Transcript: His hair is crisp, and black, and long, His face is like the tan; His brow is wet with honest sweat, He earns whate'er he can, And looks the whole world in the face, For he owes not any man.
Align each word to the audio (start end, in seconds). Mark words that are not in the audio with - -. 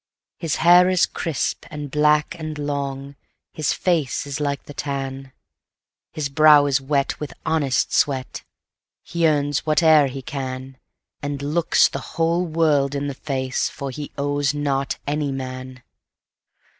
His 0.39 0.55
hair 0.55 0.89
is 0.89 1.05
crisp, 1.05 1.67
and 1.69 1.91
black, 1.91 2.33
and 2.39 2.57
long, 2.57 3.15
His 3.53 3.71
face 3.71 4.25
is 4.25 4.39
like 4.39 4.63
the 4.63 4.73
tan; 4.73 5.31
His 6.11 6.27
brow 6.27 6.65
is 6.65 6.81
wet 6.81 7.19
with 7.19 7.35
honest 7.45 7.93
sweat, 7.93 8.41
He 9.03 9.27
earns 9.27 9.59
whate'er 9.59 10.07
he 10.07 10.23
can, 10.23 10.79
And 11.21 11.43
looks 11.43 11.87
the 11.87 11.99
whole 12.17 12.43
world 12.47 12.95
in 12.95 13.09
the 13.09 13.13
face, 13.13 13.69
For 13.69 13.91
he 13.91 14.11
owes 14.17 14.55
not 14.55 14.97
any 15.05 15.31
man. 15.31 15.83